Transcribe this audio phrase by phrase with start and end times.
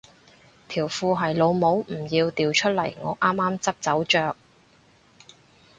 [0.67, 4.35] 條褲係老母唔要掉出嚟我啱啱執走着